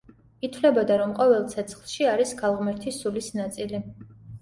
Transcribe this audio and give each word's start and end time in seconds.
ითვლებოდა, 0.47 0.97
რომ 1.01 1.13
ყოველ 1.19 1.45
ცეცხლში 1.53 2.09
არის 2.17 2.35
ქალღმერთის 2.43 3.01
სულის 3.07 3.33
ნაწილი. 3.41 3.87